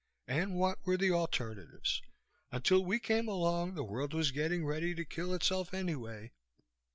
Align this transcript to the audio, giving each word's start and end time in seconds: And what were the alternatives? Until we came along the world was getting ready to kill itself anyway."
And 0.27 0.55
what 0.57 0.83
were 0.83 0.97
the 0.97 1.11
alternatives? 1.11 2.01
Until 2.51 2.83
we 2.83 2.97
came 2.99 3.27
along 3.27 3.75
the 3.75 3.83
world 3.83 4.15
was 4.15 4.31
getting 4.31 4.65
ready 4.65 4.95
to 4.95 5.05
kill 5.05 5.31
itself 5.31 5.75
anyway." 5.75 6.31